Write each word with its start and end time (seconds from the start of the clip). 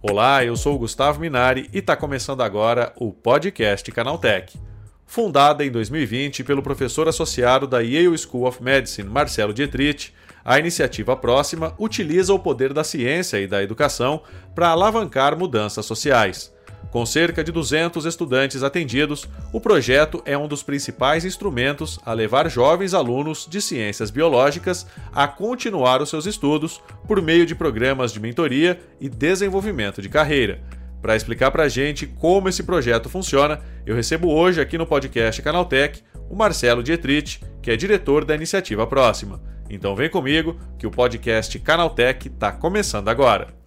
Olá, 0.00 0.44
eu 0.44 0.56
sou 0.56 0.74
o 0.74 0.78
Gustavo 0.78 1.20
Minari 1.20 1.68
e 1.72 1.78
está 1.78 1.96
começando 1.96 2.40
agora 2.40 2.92
o 2.96 3.12
podcast 3.12 3.92
Canaltech. 3.92 4.58
Fundada 5.06 5.64
em 5.64 5.70
2020 5.70 6.42
pelo 6.44 6.62
professor 6.62 7.06
associado 7.08 7.66
da 7.66 7.80
Yale 7.80 8.18
School 8.18 8.46
of 8.46 8.62
Medicine, 8.62 9.08
Marcelo 9.08 9.54
Dietrich, 9.54 10.12
a 10.44 10.58
iniciativa 10.58 11.16
próxima 11.16 11.74
utiliza 11.78 12.32
o 12.32 12.38
poder 12.38 12.72
da 12.72 12.82
ciência 12.82 13.38
e 13.38 13.46
da 13.46 13.62
educação 13.62 14.22
para 14.54 14.70
alavancar 14.70 15.38
mudanças 15.38 15.86
sociais. 15.86 16.52
Com 16.90 17.04
cerca 17.04 17.44
de 17.44 17.52
200 17.52 18.06
estudantes 18.06 18.62
atendidos, 18.62 19.28
o 19.52 19.60
projeto 19.60 20.22
é 20.24 20.38
um 20.38 20.48
dos 20.48 20.62
principais 20.62 21.24
instrumentos 21.24 21.98
a 22.04 22.12
levar 22.14 22.50
jovens 22.50 22.94
alunos 22.94 23.46
de 23.48 23.60
ciências 23.60 24.10
biológicas 24.10 24.86
a 25.12 25.28
continuar 25.28 26.00
os 26.00 26.08
seus 26.08 26.24
estudos 26.24 26.80
por 27.06 27.20
meio 27.20 27.44
de 27.44 27.54
programas 27.54 28.12
de 28.12 28.20
mentoria 28.20 28.80
e 28.98 29.08
desenvolvimento 29.08 30.00
de 30.00 30.08
carreira. 30.08 30.62
Para 31.02 31.14
explicar 31.14 31.50
para 31.50 31.64
a 31.64 31.68
gente 31.68 32.06
como 32.06 32.48
esse 32.48 32.62
projeto 32.62 33.08
funciona, 33.08 33.60
eu 33.86 33.94
recebo 33.94 34.32
hoje 34.32 34.60
aqui 34.60 34.78
no 34.78 34.86
podcast 34.86 35.40
Canaltech 35.42 36.02
o 36.28 36.34
Marcelo 36.34 36.82
Dietrich, 36.82 37.40
que 37.62 37.70
é 37.70 37.76
diretor 37.76 38.24
da 38.24 38.34
iniciativa 38.34 38.86
próxima. 38.86 39.40
Então 39.70 39.94
vem 39.94 40.08
comigo 40.08 40.58
que 40.78 40.86
o 40.86 40.90
podcast 40.90 41.58
Canaltech 41.58 42.28
está 42.28 42.50
começando 42.50 43.08
agora. 43.08 43.57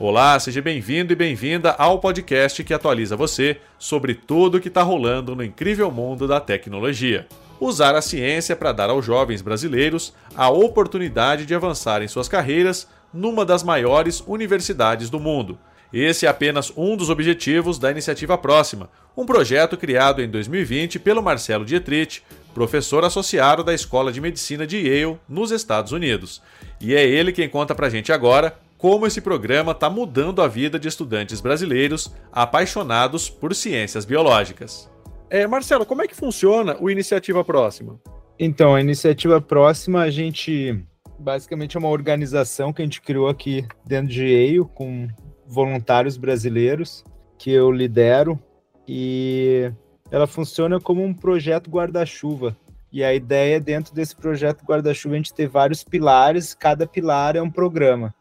Olá, 0.00 0.38
seja 0.38 0.62
bem-vindo 0.62 1.12
e 1.12 1.16
bem-vinda 1.16 1.72
ao 1.72 1.98
podcast 1.98 2.62
que 2.62 2.72
atualiza 2.72 3.16
você 3.16 3.56
sobre 3.76 4.14
tudo 4.14 4.56
o 4.56 4.60
que 4.60 4.68
está 4.68 4.80
rolando 4.80 5.34
no 5.34 5.42
incrível 5.42 5.90
mundo 5.90 6.28
da 6.28 6.38
tecnologia. 6.38 7.26
Usar 7.58 7.96
a 7.96 8.00
ciência 8.00 8.54
para 8.54 8.70
dar 8.70 8.90
aos 8.90 9.04
jovens 9.04 9.42
brasileiros 9.42 10.14
a 10.36 10.48
oportunidade 10.50 11.44
de 11.44 11.52
avançar 11.52 12.00
em 12.00 12.06
suas 12.06 12.28
carreiras 12.28 12.86
numa 13.12 13.44
das 13.44 13.64
maiores 13.64 14.22
universidades 14.24 15.10
do 15.10 15.18
mundo. 15.18 15.58
Esse 15.92 16.26
é 16.26 16.28
apenas 16.28 16.72
um 16.76 16.96
dos 16.96 17.10
objetivos 17.10 17.76
da 17.76 17.90
iniciativa 17.90 18.38
próxima, 18.38 18.88
um 19.16 19.26
projeto 19.26 19.76
criado 19.76 20.22
em 20.22 20.30
2020 20.30 21.00
pelo 21.00 21.20
Marcelo 21.24 21.64
Dietrich, 21.64 22.22
professor 22.54 23.04
associado 23.04 23.64
da 23.64 23.74
Escola 23.74 24.12
de 24.12 24.20
Medicina 24.20 24.64
de 24.64 24.76
Yale, 24.76 25.18
nos 25.28 25.50
Estados 25.50 25.90
Unidos. 25.90 26.40
E 26.80 26.94
é 26.94 27.04
ele 27.04 27.32
quem 27.32 27.48
conta 27.48 27.74
pra 27.74 27.90
gente 27.90 28.12
agora 28.12 28.56
como 28.78 29.06
esse 29.06 29.20
programa 29.20 29.72
está 29.72 29.90
mudando 29.90 30.40
a 30.40 30.46
vida 30.46 30.78
de 30.78 30.86
estudantes 30.86 31.40
brasileiros 31.40 32.14
apaixonados 32.32 33.28
por 33.28 33.52
ciências 33.54 34.04
biológicas. 34.04 34.88
É, 35.28 35.46
Marcelo, 35.46 35.84
como 35.84 36.00
é 36.00 36.06
que 36.06 36.14
funciona 36.14 36.76
o 36.80 36.88
Iniciativa 36.88 37.44
Próxima? 37.44 38.00
Então, 38.38 38.76
a 38.76 38.80
Iniciativa 38.80 39.40
Próxima, 39.40 40.02
a 40.02 40.10
gente 40.10 40.80
basicamente 41.18 41.76
é 41.76 41.80
uma 41.80 41.88
organização 41.88 42.72
que 42.72 42.80
a 42.80 42.84
gente 42.84 43.02
criou 43.02 43.28
aqui 43.28 43.66
dentro 43.84 44.14
de 44.14 44.24
Yale 44.24 44.64
com 44.72 45.08
voluntários 45.44 46.16
brasileiros 46.16 47.02
que 47.36 47.50
eu 47.50 47.72
lidero 47.72 48.38
e 48.86 49.72
ela 50.10 50.28
funciona 50.28 50.80
como 50.80 51.02
um 51.02 51.12
projeto 51.12 51.68
guarda-chuva. 51.68 52.56
E 52.92 53.02
a 53.02 53.12
ideia 53.12 53.60
dentro 53.60 53.92
desse 53.92 54.14
projeto 54.14 54.64
guarda-chuva 54.64 55.14
a 55.14 55.18
gente 55.18 55.34
ter 55.34 55.48
vários 55.48 55.82
pilares, 55.82 56.54
cada 56.54 56.86
pilar 56.86 57.34
é 57.34 57.42
um 57.42 57.50
programa 57.50 58.14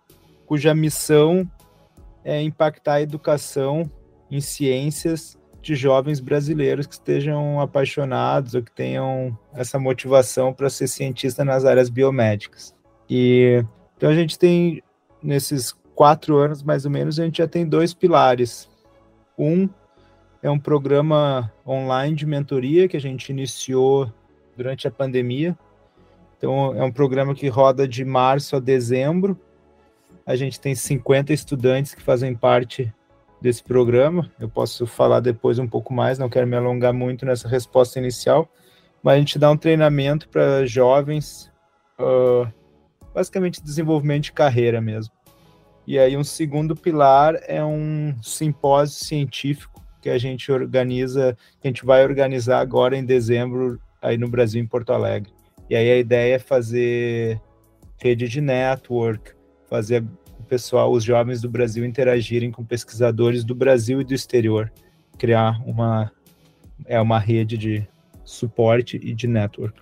cuja 0.47 0.73
missão 0.73 1.47
é 2.23 2.41
impactar 2.41 2.95
a 2.95 3.01
educação 3.01 3.91
em 4.31 4.41
ciências 4.41 5.37
de 5.61 5.75
jovens 5.75 6.21
brasileiros 6.21 6.87
que 6.87 6.93
estejam 6.93 7.59
apaixonados 7.59 8.55
ou 8.55 8.63
que 8.63 8.71
tenham 8.71 9.37
essa 9.53 9.77
motivação 9.77 10.53
para 10.53 10.69
ser 10.69 10.87
cientista 10.87 11.43
nas 11.43 11.65
áreas 11.65 11.89
biomédicas. 11.89 12.73
E 13.09 13.63
então 13.97 14.09
a 14.09 14.15
gente 14.15 14.39
tem 14.39 14.81
nesses 15.21 15.75
quatro 15.93 16.37
anos 16.37 16.63
mais 16.63 16.85
ou 16.85 16.91
menos 16.91 17.19
a 17.19 17.25
gente 17.25 17.39
já 17.39 17.47
tem 17.47 17.67
dois 17.67 17.93
pilares. 17.93 18.69
Um 19.37 19.67
é 20.41 20.49
um 20.49 20.59
programa 20.59 21.51
online 21.67 22.15
de 22.15 22.25
mentoria 22.25 22.87
que 22.87 22.95
a 22.95 23.01
gente 23.01 23.29
iniciou 23.29 24.11
durante 24.55 24.87
a 24.87 24.91
pandemia. 24.91 25.57
Então 26.37 26.73
é 26.75 26.83
um 26.83 26.91
programa 26.91 27.35
que 27.35 27.49
roda 27.49 27.85
de 27.85 28.05
março 28.05 28.55
a 28.55 28.59
dezembro 28.59 29.37
a 30.27 30.35
gente 30.35 30.59
tem 30.59 30.75
50 30.75 31.31
estudantes 31.31 31.95
que 31.95 32.01
fazem 32.01 32.35
parte 32.35 32.93
desse 33.41 33.63
programa. 33.63 34.29
Eu 34.37 34.49
posso 34.49 34.85
falar 34.85 35.21
depois 35.21 35.57
um 35.57 35.67
pouco 35.67 35.93
mais, 35.93 36.19
não 36.19 36.27
quero 36.27 36.45
me 36.45 36.57
alongar 36.57 36.93
muito 36.93 37.25
nessa 37.25 37.47
resposta 37.47 37.97
inicial, 37.97 38.51
mas 39.01 39.15
a 39.15 39.19
gente 39.19 39.39
dá 39.39 39.49
um 39.49 39.55
treinamento 39.55 40.27
para 40.27 40.65
jovens, 40.65 41.49
uh, 41.97 42.45
basicamente 43.15 43.63
desenvolvimento 43.63 44.25
de 44.25 44.33
carreira 44.33 44.81
mesmo. 44.81 45.13
E 45.87 45.97
aí 45.97 46.17
um 46.17 46.25
segundo 46.25 46.75
pilar 46.75 47.39
é 47.47 47.63
um 47.63 48.13
simpósio 48.21 49.05
científico 49.05 49.81
que 50.01 50.09
a 50.09 50.17
gente 50.17 50.51
organiza, 50.51 51.37
que 51.61 51.67
a 51.67 51.71
gente 51.71 51.85
vai 51.85 52.03
organizar 52.03 52.59
agora 52.59 52.97
em 52.97 53.05
dezembro 53.05 53.79
aí 54.01 54.17
no 54.17 54.27
Brasil, 54.27 54.61
em 54.61 54.67
Porto 54.67 54.91
Alegre. 54.91 55.31
E 55.69 55.75
aí 55.75 55.89
a 55.89 55.97
ideia 55.97 56.35
é 56.35 56.39
fazer 56.39 57.41
rede 57.97 58.27
de 58.27 58.41
network, 58.41 59.36
fazer 59.69 60.03
o 60.39 60.43
pessoal, 60.43 60.91
os 60.91 61.03
jovens 61.03 61.41
do 61.41 61.49
Brasil 61.49 61.85
interagirem 61.85 62.51
com 62.51 62.63
pesquisadores 62.63 63.43
do 63.43 63.55
Brasil 63.55 64.01
e 64.01 64.03
do 64.03 64.13
exterior, 64.13 64.71
criar 65.17 65.61
uma 65.65 66.11
é 66.85 67.01
uma 67.01 67.19
rede 67.19 67.57
de 67.57 67.87
suporte 68.23 68.99
e 69.01 69.13
de 69.13 69.27
network. 69.27 69.81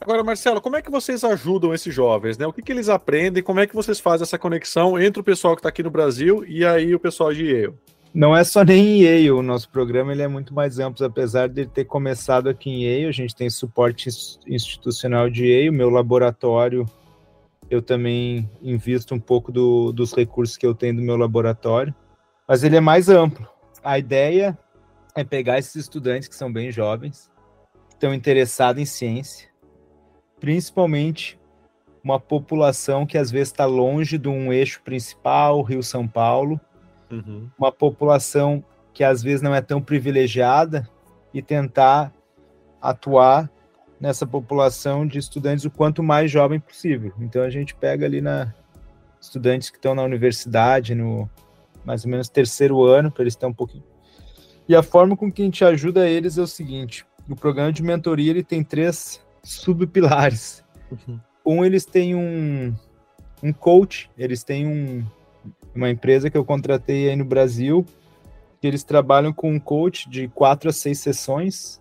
Agora, 0.00 0.22
Marcelo, 0.22 0.60
como 0.60 0.76
é 0.76 0.82
que 0.82 0.90
vocês 0.90 1.24
ajudam 1.24 1.74
esses 1.74 1.92
jovens, 1.92 2.38
né? 2.38 2.46
O 2.46 2.52
que, 2.52 2.62
que 2.62 2.70
eles 2.70 2.88
aprendem? 2.88 3.42
Como 3.42 3.58
é 3.58 3.66
que 3.66 3.74
vocês 3.74 3.98
fazem 3.98 4.22
essa 4.22 4.38
conexão 4.38 4.98
entre 4.98 5.20
o 5.20 5.24
pessoal 5.24 5.56
que 5.56 5.60
está 5.60 5.68
aqui 5.68 5.82
no 5.82 5.90
Brasil 5.90 6.44
e 6.46 6.64
aí 6.64 6.94
o 6.94 7.00
pessoal 7.00 7.34
de 7.34 7.44
Yale? 7.44 7.74
Não 8.14 8.34
é 8.34 8.42
só 8.44 8.62
nem 8.62 8.86
em 8.86 9.02
Yale, 9.02 9.32
o 9.32 9.42
nosso 9.42 9.68
programa 9.68 10.12
ele 10.12 10.22
é 10.22 10.28
muito 10.28 10.54
mais 10.54 10.78
amplo, 10.78 11.04
apesar 11.04 11.48
de 11.48 11.66
ter 11.66 11.84
começado 11.84 12.48
aqui 12.48 12.70
em 12.70 12.84
Yale, 12.84 13.06
a 13.06 13.12
gente 13.12 13.34
tem 13.34 13.50
suporte 13.50 14.08
institucional 14.46 15.28
de 15.28 15.46
Yale, 15.46 15.70
meu 15.70 15.90
laboratório 15.90 16.86
eu 17.70 17.82
também 17.82 18.50
invisto 18.62 19.14
um 19.14 19.20
pouco 19.20 19.52
do, 19.52 19.92
dos 19.92 20.14
recursos 20.14 20.56
que 20.56 20.66
eu 20.66 20.74
tenho 20.74 20.96
do 20.96 21.02
meu 21.02 21.16
laboratório, 21.16 21.94
mas 22.46 22.62
ele 22.62 22.76
é 22.76 22.80
mais 22.80 23.08
amplo. 23.08 23.46
A 23.82 23.98
ideia 23.98 24.58
é 25.14 25.22
pegar 25.22 25.58
esses 25.58 25.74
estudantes 25.76 26.28
que 26.28 26.34
são 26.34 26.52
bem 26.52 26.70
jovens, 26.72 27.30
que 27.88 27.94
estão 27.94 28.14
interessados 28.14 28.80
em 28.80 28.86
ciência, 28.86 29.48
principalmente 30.40 31.38
uma 32.02 32.18
população 32.18 33.04
que 33.04 33.18
às 33.18 33.30
vezes 33.30 33.48
está 33.48 33.66
longe 33.66 34.16
de 34.16 34.28
um 34.28 34.52
eixo 34.52 34.80
principal, 34.82 35.62
Rio-São 35.62 36.06
Paulo, 36.08 36.58
uhum. 37.10 37.50
uma 37.58 37.72
população 37.72 38.64
que 38.94 39.04
às 39.04 39.22
vezes 39.22 39.42
não 39.42 39.54
é 39.54 39.60
tão 39.60 39.80
privilegiada 39.80 40.88
e 41.34 41.42
tentar 41.42 42.12
atuar 42.80 43.50
nessa 44.00 44.26
população 44.26 45.06
de 45.06 45.18
estudantes 45.18 45.64
o 45.64 45.70
quanto 45.70 46.02
mais 46.02 46.30
jovem 46.30 46.60
possível. 46.60 47.12
Então 47.20 47.42
a 47.42 47.50
gente 47.50 47.74
pega 47.74 48.06
ali 48.06 48.20
na 48.20 48.52
estudantes 49.20 49.70
que 49.70 49.76
estão 49.76 49.94
na 49.94 50.02
universidade, 50.02 50.94
no 50.94 51.28
mais 51.84 52.04
ou 52.04 52.10
menos 52.10 52.28
terceiro 52.28 52.84
ano, 52.84 53.10
para 53.10 53.22
eles 53.22 53.34
estar 53.34 53.48
um 53.48 53.52
pouquinho. 53.52 53.84
E 54.68 54.76
a 54.76 54.82
forma 54.82 55.16
com 55.16 55.32
que 55.32 55.42
a 55.42 55.44
gente 55.44 55.64
ajuda 55.64 56.08
eles 56.08 56.38
é 56.38 56.42
o 56.42 56.46
seguinte: 56.46 57.04
o 57.28 57.34
programa 57.34 57.72
de 57.72 57.82
mentoria 57.82 58.30
ele 58.30 58.44
tem 58.44 58.62
três 58.62 59.20
subpilares. 59.42 60.62
Uhum. 60.90 61.20
Um, 61.44 61.64
eles 61.64 61.84
têm 61.84 62.14
um, 62.14 62.74
um 63.42 63.52
coach, 63.52 64.10
eles 64.18 64.44
têm 64.44 64.66
um, 64.66 65.04
uma 65.74 65.88
empresa 65.88 66.28
que 66.28 66.36
eu 66.36 66.44
contratei 66.44 67.08
aí 67.08 67.16
no 67.16 67.24
Brasil, 67.24 67.84
que 68.60 68.66
eles 68.66 68.84
trabalham 68.84 69.32
com 69.32 69.50
um 69.50 69.58
coach 69.58 70.08
de 70.08 70.28
quatro 70.28 70.68
a 70.68 70.72
seis 70.72 70.98
sessões 70.98 71.80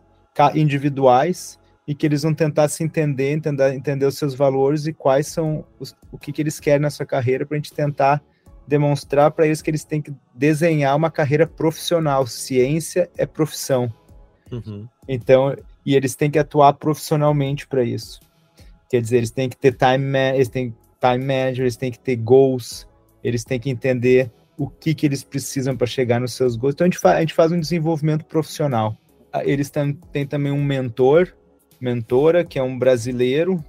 individuais 0.56 1.60
e 1.88 1.96
que 1.96 2.06
eles 2.06 2.24
vão 2.24 2.34
tentar 2.34 2.68
se 2.68 2.84
entender, 2.84 3.32
entender, 3.32 3.74
entender 3.74 4.06
os 4.06 4.18
seus 4.18 4.36
valores 4.36 4.86
e 4.86 4.94
quais 4.94 5.28
são 5.28 5.64
os, 5.80 5.96
o 6.12 6.18
que, 6.18 6.34
que 6.34 6.42
eles 6.42 6.60
querem 6.60 6.82
na 6.82 6.90
sua 6.90 7.06
carreira 7.06 7.46
para 7.46 7.56
a 7.56 7.60
gente 7.60 7.74
tentar 7.74 8.22
demonstrar 8.68 9.32
para 9.32 9.46
eles 9.46 9.62
que 9.62 9.70
eles 9.70 9.86
têm 9.86 10.02
que 10.02 10.14
desenhar 10.36 10.96
uma 10.96 11.10
carreira 11.10 11.48
profissional. 11.48 12.28
Ciência 12.28 13.10
é 13.18 13.26
profissão. 13.26 13.92
Uhum. 14.52 14.86
Então, 15.08 15.56
e 15.86 15.96
eles 15.96 16.16
têm 16.16 16.30
que 16.30 16.38
atuar 16.38 16.74
profissionalmente 16.74 17.66
para 17.66 17.84
isso. 17.84 18.20
Quer 18.90 19.02
dizer, 19.02 19.18
eles 19.18 19.32
têm 19.32 19.48
que 19.48 19.56
ter 19.56 19.74
time, 19.74 20.18
eles 20.36 20.50
têm 20.50 20.76
time 21.00 21.26
manager, 21.26 21.62
eles 21.62 21.78
têm 21.78 21.92
que 21.92 22.00
ter 22.00 22.18
goals, 22.18 22.86
eles 23.24 23.46
têm 23.46 23.58
que 23.58 23.70
entender 23.70 24.30
o 24.58 24.68
que, 24.68 24.94
que 24.94 25.06
eles 25.06 25.24
precisam 25.24 25.78
para 25.78 25.88
chegar 25.88 26.20
nos 26.20 26.34
seus 26.34 26.58
goals. 26.58 26.74
Então, 26.74 26.86
a 26.86 26.90
gente, 26.90 27.08
a 27.08 27.20
gente 27.22 27.34
faz 27.34 27.52
um 27.52 27.60
desenvolvimento 27.60 28.26
profissional. 28.26 28.98
Eles 29.44 29.70
têm 29.70 30.26
também 30.28 30.52
um 30.52 30.64
mentor, 30.64 31.34
mentora, 31.80 32.44
que 32.44 32.58
é 32.60 32.64
um 32.64 32.78
brasileiro 32.78 33.64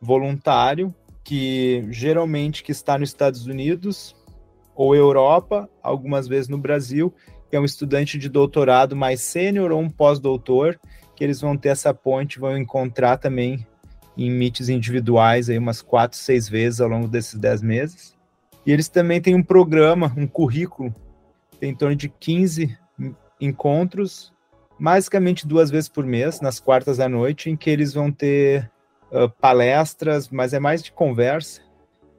voluntário 0.00 0.94
que 1.24 1.86
geralmente 1.90 2.62
que 2.62 2.72
está 2.72 2.98
nos 2.98 3.10
Estados 3.10 3.46
Unidos 3.46 4.16
ou 4.74 4.94
Europa, 4.94 5.68
algumas 5.82 6.26
vezes 6.26 6.48
no 6.48 6.56
Brasil, 6.56 7.12
que 7.50 7.56
é 7.56 7.60
um 7.60 7.64
estudante 7.64 8.16
de 8.16 8.28
doutorado 8.28 8.94
mais 8.94 9.20
sênior 9.20 9.72
ou 9.72 9.80
um 9.80 9.90
pós-doutor 9.90 10.78
que 11.14 11.24
eles 11.24 11.40
vão 11.40 11.56
ter 11.56 11.70
essa 11.70 11.92
ponte, 11.92 12.38
vão 12.38 12.56
encontrar 12.56 13.16
também 13.16 13.66
em 14.16 14.30
meets 14.30 14.68
individuais 14.68 15.50
aí 15.50 15.58
umas 15.58 15.82
quatro, 15.82 16.16
seis 16.16 16.48
vezes 16.48 16.80
ao 16.80 16.88
longo 16.88 17.08
desses 17.08 17.34
dez 17.34 17.60
meses. 17.60 18.16
E 18.64 18.72
eles 18.72 18.88
também 18.88 19.20
têm 19.20 19.34
um 19.34 19.42
programa, 19.42 20.12
um 20.16 20.26
currículo, 20.26 20.94
tem 21.58 21.70
em 21.70 21.74
torno 21.74 21.96
de 21.96 22.08
15 22.08 22.78
encontros, 23.40 24.32
basicamente 24.78 25.46
duas 25.46 25.70
vezes 25.70 25.88
por 25.88 26.04
mês, 26.04 26.40
nas 26.40 26.60
quartas 26.60 27.00
à 27.00 27.08
noite, 27.08 27.50
em 27.50 27.56
que 27.56 27.68
eles 27.68 27.92
vão 27.92 28.12
ter 28.12 28.70
uh, 29.10 29.28
palestras, 29.40 30.28
mas 30.28 30.52
é 30.52 30.60
mais 30.60 30.82
de 30.82 30.92
conversa, 30.92 31.60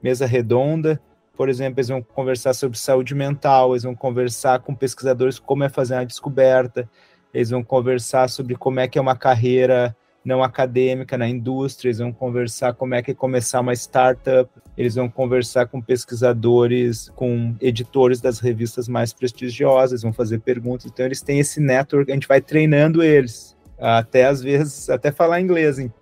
mesa 0.02 0.26
redonda. 0.26 1.00
Por 1.36 1.48
exemplo, 1.48 1.80
eles 1.80 1.88
vão 1.88 2.02
conversar 2.02 2.52
sobre 2.52 2.78
saúde 2.78 3.14
mental, 3.14 3.72
eles 3.72 3.84
vão 3.84 3.94
conversar 3.94 4.60
com 4.60 4.74
pesquisadores 4.74 5.38
como 5.38 5.64
é 5.64 5.68
fazer 5.68 5.94
uma 5.94 6.04
descoberta, 6.04 6.88
eles 7.32 7.50
vão 7.50 7.62
conversar 7.62 8.28
sobre 8.28 8.54
como 8.56 8.80
é 8.80 8.86
que 8.86 8.98
é 8.98 9.00
uma 9.00 9.16
carreira 9.16 9.96
não 10.24 10.42
acadêmica 10.42 11.16
na 11.16 11.28
indústria, 11.28 11.88
eles 11.88 11.98
vão 11.98 12.12
conversar 12.12 12.74
como 12.74 12.94
é 12.94 13.02
que 13.02 13.10
é 13.10 13.14
começar 13.14 13.60
uma 13.60 13.72
startup, 13.72 14.50
eles 14.76 14.94
vão 14.94 15.08
conversar 15.08 15.66
com 15.66 15.80
pesquisadores, 15.80 17.08
com 17.16 17.54
editores 17.60 18.20
das 18.20 18.38
revistas 18.38 18.86
mais 18.86 19.12
prestigiosas, 19.12 20.02
vão 20.02 20.12
fazer 20.12 20.40
perguntas, 20.40 20.86
então 20.86 21.06
eles 21.06 21.22
têm 21.22 21.38
esse 21.38 21.60
network, 21.60 22.10
a 22.10 22.14
gente 22.14 22.28
vai 22.28 22.40
treinando 22.40 23.02
eles, 23.02 23.56
até 23.78 24.26
às 24.26 24.42
vezes, 24.42 24.90
até 24.90 25.10
falar 25.10 25.40
inglês, 25.40 25.78
hein? 25.78 25.92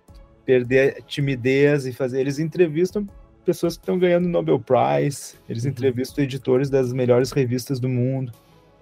perder 0.45 1.03
timidez 1.05 1.85
e 1.85 1.93
fazer, 1.93 2.19
eles 2.19 2.39
entrevistam 2.39 3.07
pessoas 3.45 3.77
que 3.77 3.83
estão 3.83 3.97
ganhando 3.97 4.27
Nobel 4.27 4.59
Prize, 4.59 5.35
eles 5.47 5.63
uhum. 5.63 5.69
entrevistam 5.69 6.23
editores 6.23 6.69
das 6.69 6.91
melhores 6.91 7.31
revistas 7.31 7.79
do 7.79 7.87
mundo, 7.87 8.33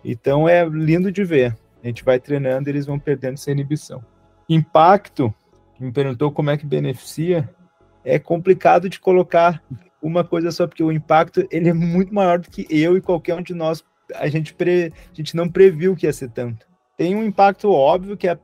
então 0.03 0.49
é 0.49 0.65
lindo 0.67 1.11
de 1.11 1.23
ver, 1.23 1.55
a 1.83 1.87
gente 1.87 2.03
vai 2.03 2.19
treinando 2.19 2.69
e 2.69 2.71
eles 2.71 2.85
vão 2.85 2.97
perdendo 2.97 3.35
essa 3.35 3.51
inibição. 3.51 4.03
Impacto, 4.49 5.33
me 5.79 5.91
perguntou 5.91 6.31
como 6.31 6.49
é 6.49 6.57
que 6.57 6.65
beneficia, 6.65 7.49
é 8.03 8.17
complicado 8.17 8.89
de 8.89 8.99
colocar 8.99 9.61
uma 10.01 10.23
coisa 10.23 10.51
só, 10.51 10.65
porque 10.65 10.83
o 10.83 10.91
impacto 10.91 11.45
ele 11.51 11.69
é 11.69 11.73
muito 11.73 12.13
maior 12.13 12.39
do 12.39 12.49
que 12.49 12.65
eu 12.69 12.95
e 12.95 13.01
qualquer 13.01 13.35
um 13.35 13.41
de 13.41 13.53
nós. 13.53 13.83
A 14.15 14.27
gente, 14.27 14.53
pre, 14.53 14.93
a 15.11 15.13
gente 15.13 15.35
não 15.35 15.49
previu 15.49 15.95
que 15.95 16.05
ia 16.05 16.13
ser 16.13 16.29
tanto. 16.29 16.65
Tem 16.95 17.15
um 17.15 17.23
impacto 17.23 17.69
óbvio 17.69 18.15
que 18.15 18.27
é 18.27 18.37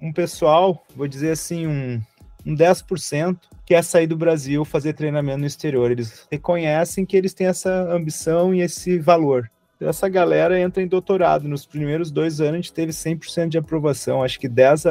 um 0.00 0.12
pessoal, 0.12 0.82
vou 0.96 1.06
dizer 1.06 1.32
assim, 1.32 1.66
um, 1.66 2.00
um 2.46 2.56
10% 2.56 3.36
quer 3.66 3.84
sair 3.84 4.06
do 4.06 4.16
Brasil 4.16 4.64
fazer 4.64 4.94
treinamento 4.94 5.40
no 5.40 5.46
exterior. 5.46 5.90
Eles 5.90 6.26
reconhecem 6.30 7.04
que 7.04 7.16
eles 7.16 7.34
têm 7.34 7.46
essa 7.46 7.70
ambição 7.92 8.54
e 8.54 8.62
esse 8.62 8.98
valor 8.98 9.50
essa 9.88 10.08
galera 10.08 10.60
entra 10.60 10.82
em 10.82 10.86
doutorado. 10.86 11.48
Nos 11.48 11.64
primeiros 11.64 12.10
dois 12.10 12.40
anos, 12.40 12.52
a 12.52 12.56
gente 12.56 12.72
teve 12.72 12.92
100% 12.92 13.48
de 13.48 13.58
aprovação. 13.58 14.22
Acho 14.22 14.38
que 14.38 14.48
10, 14.48 14.84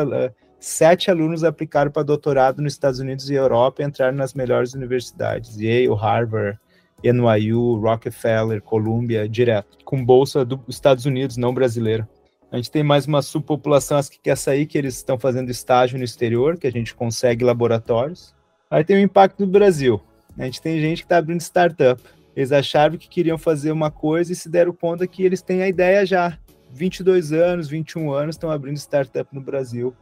sete 0.60 1.12
alunos 1.12 1.44
aplicaram 1.44 1.92
para 1.92 2.04
doutorado 2.04 2.62
nos 2.62 2.74
Estados 2.74 3.00
Unidos 3.00 3.30
e 3.30 3.36
Europa 3.36 3.84
entraram 3.84 4.18
nas 4.18 4.34
melhores 4.34 4.74
universidades. 4.74 5.58
Yale, 5.58 5.94
Harvard, 5.94 6.60
NYU, 7.04 7.76
Rockefeller, 7.80 8.62
Columbia, 8.62 9.30
direto. 9.30 9.78
Com 9.86 10.04
bolsa 10.04 10.44
dos 10.44 10.60
Estados 10.68 11.06
Unidos, 11.06 11.38
não 11.38 11.54
brasileira. 11.54 12.08
A 12.52 12.56
gente 12.56 12.72
tem 12.72 12.84
mais 12.84 13.06
uma 13.06 13.22
subpopulação 13.22 13.98
as 13.98 14.10
que 14.10 14.20
quer 14.20 14.36
sair, 14.36 14.66
que 14.66 14.78
eles 14.78 14.96
estão 14.96 15.20
fazendo 15.20 15.52
estágio 15.52 16.00
no 16.00 16.04
exterior, 16.04 16.58
que 16.58 16.66
a 16.66 16.72
gente 16.72 16.96
consegue 16.96 17.46
laboratórios. 17.46 18.34
Aí 18.72 18.84
tem 18.84 18.96
o 18.96 19.00
impacto 19.00 19.40
no 19.40 19.48
Brasil. 19.48 20.02
A 20.38 20.46
gente 20.46 20.62
tem 20.62 20.80
gente 20.80 21.00
que 21.00 21.06
está 21.06 21.18
abrindo 21.18 21.42
startup 21.42 22.02
eles 22.40 22.54
acharam 22.54 22.98
que 22.98 23.10
queriam 23.10 23.38
fazer 23.38 23.70
uma 23.70 23.92
coisa 23.92 24.32
e 24.32 24.36
se 24.36 24.48
deram 24.48 24.72
conta 24.72 25.06
que 25.06 25.24
eles 25.24 25.42
têm 25.42 25.62
a 25.62 25.68
ideia 25.68 26.06
já. 26.06 26.40
22 26.72 27.34
anos, 27.34 27.68
21 27.68 28.14
anos, 28.14 28.36
estão 28.36 28.50
abrindo 28.50 28.78
startup 28.78 29.28
no 29.36 29.42
Brasil. 29.42 29.94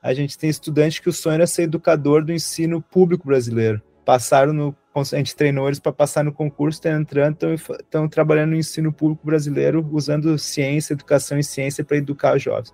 A 0.00 0.14
gente 0.14 0.38
tem 0.38 0.48
estudantes 0.48 1.00
que 1.00 1.08
o 1.08 1.12
sonho 1.12 1.34
era 1.34 1.48
ser 1.48 1.64
educador 1.64 2.24
do 2.24 2.32
ensino 2.32 2.80
público 2.80 3.26
brasileiro. 3.26 3.82
Passaram 4.04 4.52
no. 4.52 4.76
A 4.94 5.02
gente 5.02 5.34
treinou 5.34 5.66
eles 5.66 5.80
para 5.80 5.90
passar 5.92 6.22
no 6.22 6.32
concurso, 6.32 6.76
estão 6.76 6.92
entrando, 6.92 7.36
estão 7.54 8.08
trabalhando 8.08 8.50
no 8.50 8.56
ensino 8.56 8.92
público 8.92 9.26
brasileiro, 9.26 9.84
usando 9.90 10.38
ciência, 10.38 10.92
educação 10.92 11.40
e 11.40 11.44
ciência 11.44 11.84
para 11.84 11.96
educar 11.96 12.36
os 12.36 12.42
jovens. 12.42 12.72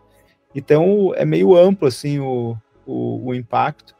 Então, 0.54 1.14
é 1.14 1.24
meio 1.24 1.56
amplo 1.56 1.88
assim 1.88 2.18
o, 2.18 2.54
o, 2.84 3.28
o 3.28 3.34
impacto, 3.34 3.94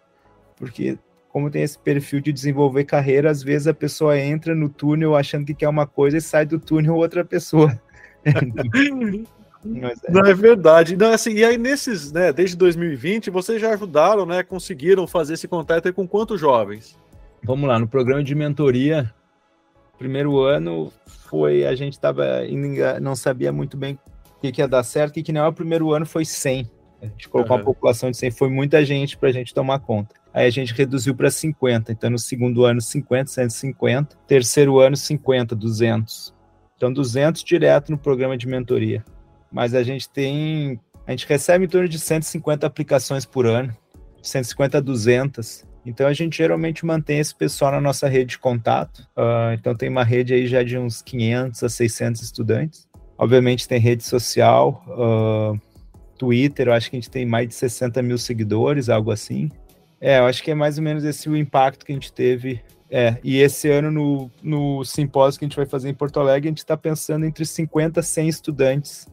porque 0.56 0.98
como 1.36 1.50
tem 1.50 1.62
esse 1.62 1.78
perfil 1.78 2.22
de 2.22 2.32
desenvolver 2.32 2.84
carreira, 2.84 3.30
às 3.30 3.42
vezes 3.42 3.68
a 3.68 3.74
pessoa 3.74 4.18
entra 4.18 4.54
no 4.54 4.70
túnel 4.70 5.14
achando 5.14 5.44
que 5.44 5.52
quer 5.52 5.68
uma 5.68 5.86
coisa 5.86 6.16
e 6.16 6.20
sai 6.22 6.46
do 6.46 6.58
túnel 6.58 6.94
outra 6.94 7.26
pessoa. 7.26 7.78
É. 9.66 10.12
Não 10.12 10.24
é 10.24 10.32
verdade. 10.32 10.96
Não, 10.96 11.12
assim, 11.12 11.32
e 11.32 11.44
aí 11.44 11.58
nesses, 11.58 12.12
né, 12.12 12.32
desde 12.32 12.56
2020, 12.56 13.30
vocês 13.30 13.60
já 13.60 13.70
ajudaram, 13.70 14.24
né, 14.24 14.44
conseguiram 14.44 15.08
fazer 15.08 15.34
esse 15.34 15.48
contato 15.48 15.92
com 15.92 16.06
quantos 16.06 16.40
jovens? 16.40 16.96
Vamos 17.42 17.68
lá, 17.68 17.76
no 17.78 17.88
programa 17.88 18.22
de 18.22 18.32
mentoria, 18.34 19.12
primeiro 19.98 20.38
ano 20.40 20.92
foi, 21.06 21.66
a 21.66 21.74
gente 21.74 21.94
estava 21.94 22.24
não 23.02 23.16
sabia 23.16 23.50
muito 23.50 23.76
bem 23.76 23.98
o 24.36 24.40
que, 24.40 24.52
que 24.52 24.60
ia 24.60 24.68
dar 24.68 24.84
certo, 24.84 25.18
e 25.18 25.22
que 25.22 25.32
não 25.32 25.44
é 25.44 25.48
o 25.48 25.52
primeiro 25.52 25.92
ano 25.92 26.06
foi 26.06 26.24
100. 26.24 26.70
A 27.02 27.06
gente 27.06 27.28
colocou 27.28 27.56
uhum. 27.56 27.62
uma 27.62 27.64
população 27.64 28.10
de 28.10 28.16
100, 28.16 28.30
foi 28.30 28.48
muita 28.48 28.84
gente 28.84 29.18
para 29.18 29.30
a 29.30 29.32
gente 29.32 29.52
tomar 29.52 29.80
conta. 29.80 30.14
Aí 30.36 30.46
a 30.46 30.50
gente 30.50 30.74
reduziu 30.74 31.14
para 31.14 31.30
50. 31.30 31.90
Então, 31.90 32.10
no 32.10 32.18
segundo 32.18 32.66
ano, 32.66 32.78
50, 32.78 33.30
150. 33.30 34.18
Terceiro 34.26 34.78
ano, 34.78 34.94
50, 34.94 35.56
200. 35.56 36.34
Então, 36.76 36.92
200 36.92 37.42
direto 37.42 37.90
no 37.90 37.96
programa 37.96 38.36
de 38.36 38.46
mentoria. 38.46 39.02
Mas 39.50 39.72
a 39.72 39.82
gente 39.82 40.10
tem. 40.10 40.78
A 41.06 41.12
gente 41.12 41.26
recebe 41.26 41.64
em 41.64 41.68
torno 41.68 41.88
de 41.88 41.98
150 41.98 42.66
aplicações 42.66 43.24
por 43.24 43.46
ano, 43.46 43.74
150 44.22 44.76
a 44.76 44.80
200. 44.82 45.64
Então 45.86 46.06
a 46.06 46.12
gente 46.12 46.36
geralmente 46.36 46.84
mantém 46.84 47.20
esse 47.20 47.34
pessoal 47.34 47.70
na 47.70 47.80
nossa 47.80 48.06
rede 48.08 48.30
de 48.30 48.38
contato. 48.38 49.08
Uh, 49.16 49.54
então 49.54 49.74
tem 49.74 49.88
uma 49.88 50.02
rede 50.02 50.34
aí 50.34 50.48
já 50.48 50.64
de 50.64 50.76
uns 50.76 51.00
500 51.00 51.62
a 51.62 51.68
600 51.68 52.22
estudantes. 52.22 52.88
Obviamente 53.16 53.68
tem 53.68 53.78
rede 53.78 54.02
social, 54.02 54.84
uh, 54.88 55.58
Twitter, 56.18 56.66
eu 56.66 56.72
acho 56.72 56.90
que 56.90 56.96
a 56.96 57.00
gente 57.00 57.08
tem 57.08 57.24
mais 57.24 57.48
de 57.48 57.54
60 57.54 58.02
mil 58.02 58.18
seguidores, 58.18 58.88
algo 58.88 59.12
assim. 59.12 59.48
É, 60.00 60.18
eu 60.18 60.26
acho 60.26 60.42
que 60.42 60.50
é 60.50 60.54
mais 60.54 60.78
ou 60.78 60.84
menos 60.84 61.04
esse 61.04 61.28
o 61.28 61.36
impacto 61.36 61.84
que 61.84 61.92
a 61.92 61.94
gente 61.94 62.12
teve. 62.12 62.60
É, 62.90 63.16
e 63.22 63.38
esse 63.38 63.68
ano 63.68 63.90
no, 63.90 64.30
no 64.42 64.84
simpósio 64.84 65.38
que 65.38 65.44
a 65.44 65.48
gente 65.48 65.56
vai 65.56 65.66
fazer 65.66 65.88
em 65.88 65.94
Porto 65.94 66.20
Alegre, 66.20 66.48
a 66.48 66.50
gente 66.50 66.58
está 66.58 66.76
pensando 66.76 67.24
entre 67.24 67.44
50 67.44 68.00
a 68.00 68.02
100 68.02 68.28
estudantes. 68.28 69.08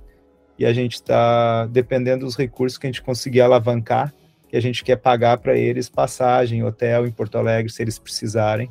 E 0.58 0.66
a 0.66 0.74
gente 0.74 0.94
está, 0.94 1.66
dependendo 1.66 2.26
dos 2.26 2.36
recursos 2.36 2.78
que 2.78 2.86
a 2.86 2.90
gente 2.90 3.02
conseguir 3.02 3.42
alavancar, 3.42 4.14
que 4.48 4.56
a 4.56 4.62
gente 4.62 4.84
quer 4.84 4.98
pagar 4.98 5.40
para 5.40 5.58
eles 5.58 5.90
passagem, 5.90 6.64
hotel 6.64 7.08
em 7.08 7.12
Porto 7.12 7.38
Alegre, 7.38 7.72
se 7.72 7.82
eles 7.82 7.98
precisarem, 7.98 8.70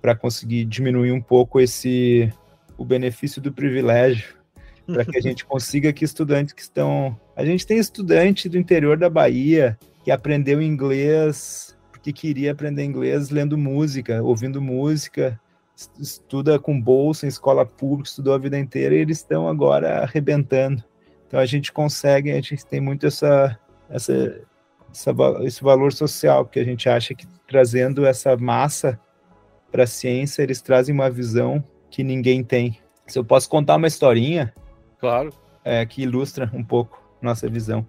para 0.00 0.14
conseguir 0.14 0.64
diminuir 0.64 1.12
um 1.12 1.20
pouco 1.20 1.60
esse 1.60 2.32
o 2.78 2.84
benefício 2.84 3.42
do 3.42 3.52
privilégio 3.52 4.38
para 4.86 5.04
que 5.04 5.18
a 5.18 5.20
gente 5.20 5.44
consiga 5.44 5.92
que 5.92 6.04
estudantes 6.04 6.54
que 6.54 6.62
estão. 6.62 7.18
A 7.36 7.44
gente 7.44 7.66
tem 7.66 7.78
estudante 7.78 8.48
do 8.48 8.56
interior 8.56 8.96
da 8.96 9.10
Bahia 9.10 9.78
que 10.08 10.12
aprendeu 10.12 10.62
inglês 10.62 11.76
porque 11.90 12.14
queria 12.14 12.52
aprender 12.52 12.82
inglês 12.82 13.28
lendo 13.28 13.58
música, 13.58 14.22
ouvindo 14.22 14.58
música, 14.58 15.38
estuda 16.00 16.58
com 16.58 16.80
bolsa 16.80 17.26
em 17.26 17.28
escola 17.28 17.66
pública, 17.66 18.08
estudou 18.08 18.32
a 18.32 18.38
vida 18.38 18.58
inteira 18.58 18.94
e 18.94 19.00
eles 19.00 19.18
estão 19.18 19.46
agora 19.46 19.98
arrebentando. 19.98 20.82
Então 21.26 21.38
a 21.38 21.44
gente 21.44 21.70
consegue, 21.70 22.30
a 22.30 22.36
gente 22.36 22.64
tem 22.64 22.80
muito 22.80 23.06
essa, 23.06 23.58
essa, 23.90 24.40
essa 24.90 25.14
esse 25.42 25.62
valor 25.62 25.92
social, 25.92 26.46
porque 26.46 26.60
a 26.60 26.64
gente 26.64 26.88
acha 26.88 27.12
que 27.12 27.26
trazendo 27.46 28.06
essa 28.06 28.34
massa 28.34 28.98
para 29.70 29.84
a 29.84 29.86
ciência, 29.86 30.42
eles 30.42 30.62
trazem 30.62 30.94
uma 30.94 31.10
visão 31.10 31.62
que 31.90 32.02
ninguém 32.02 32.42
tem. 32.42 32.78
Se 33.06 33.18
eu 33.18 33.24
posso 33.26 33.46
contar 33.46 33.76
uma 33.76 33.86
historinha, 33.86 34.54
Claro. 34.98 35.34
É, 35.62 35.84
que 35.84 36.00
ilustra 36.00 36.50
um 36.54 36.64
pouco 36.64 36.98
nossa 37.20 37.46
visão. 37.46 37.86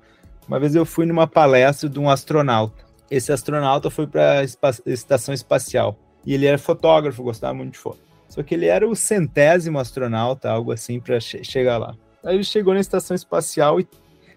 Uma 0.50 0.60
vez 0.60 0.74
eu 0.74 0.84
fui 0.84 1.06
numa 1.06 1.27
palestra 1.27 1.88
de 1.88 2.00
um 2.00 2.10
astronauta. 2.10 2.84
Esse 3.10 3.32
astronauta 3.32 3.91
foi 3.91 4.08
para 4.08 4.39
a 4.39 4.44
estação 4.44 5.32
espacial. 5.32 5.96
E 6.25 6.34
ele 6.34 6.48
era 6.48 6.58
fotógrafo, 6.58 7.22
gostava 7.22 7.53
muito 7.53 7.74
de 7.74 7.77
foto. 7.77 8.00
Só 8.27 8.41
que 8.41 8.56
ele 8.56 8.65
era 8.65 8.88
o 8.88 8.96
centésimo 8.96 9.77
astronauta, 9.77 10.50
algo 10.50 10.72
assim, 10.72 11.00
para 11.00 11.20
che 11.20 11.44
chegar 11.44 11.77
lá. 11.77 11.96
Aí 12.24 12.34
ele 12.36 12.44
chegou 12.44 12.74
na 12.74 12.79
estação 12.79 13.13
espacial 13.13 13.79
e 13.79 13.88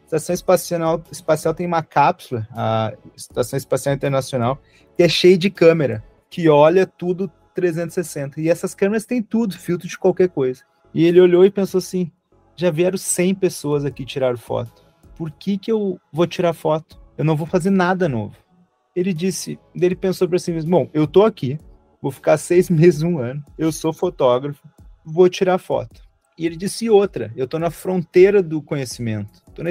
a 0.02 0.04
estação 0.04 0.34
espacial, 0.34 1.02
espacial 1.10 1.54
tem 1.54 1.66
uma 1.66 1.82
cápsula, 1.82 2.46
a 2.54 2.92
Estação 3.16 3.56
Espacial 3.56 3.94
Internacional, 3.94 4.60
que 4.94 5.02
é 5.02 5.08
cheia 5.08 5.38
de 5.38 5.48
câmera, 5.48 6.04
que 6.28 6.46
olha 6.46 6.86
tudo 6.86 7.32
360. 7.54 8.38
E 8.38 8.50
essas 8.50 8.74
câmeras 8.74 9.06
têm 9.06 9.22
tudo, 9.22 9.56
filtro 9.56 9.88
de 9.88 9.96
qualquer 9.96 10.28
coisa. 10.28 10.62
E 10.92 11.06
ele 11.06 11.22
olhou 11.22 11.42
e 11.42 11.50
pensou 11.50 11.78
assim: 11.78 12.12
já 12.54 12.70
vieram 12.70 12.98
100 12.98 13.34
pessoas 13.36 13.86
aqui 13.86 14.04
tirar 14.04 14.36
foto. 14.36 14.91
Por 15.16 15.30
que, 15.30 15.58
que 15.58 15.70
eu 15.70 15.98
vou 16.12 16.26
tirar 16.26 16.52
foto? 16.52 17.00
Eu 17.16 17.24
não 17.24 17.36
vou 17.36 17.46
fazer 17.46 17.70
nada 17.70 18.08
novo. 18.08 18.36
Ele 18.94 19.12
disse, 19.12 19.58
ele 19.74 19.96
pensou 19.96 20.28
para 20.28 20.38
si 20.38 20.52
mesmo: 20.52 20.70
bom, 20.70 20.90
eu 20.92 21.06
tô 21.06 21.24
aqui, 21.24 21.58
vou 22.00 22.10
ficar 22.10 22.36
seis 22.36 22.68
meses, 22.70 23.02
um 23.02 23.18
ano, 23.18 23.44
eu 23.56 23.72
sou 23.72 23.92
fotógrafo, 23.92 24.62
vou 25.04 25.28
tirar 25.28 25.58
foto. 25.58 26.02
E 26.36 26.46
ele 26.46 26.56
disse 26.56 26.90
outra: 26.90 27.32
eu 27.36 27.46
tô 27.46 27.58
na 27.58 27.70
fronteira 27.70 28.42
do 28.42 28.60
conhecimento, 28.62 29.42
tô 29.54 29.62
na 29.62 29.70